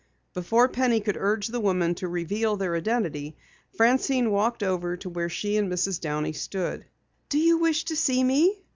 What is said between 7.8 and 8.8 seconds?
to see me?"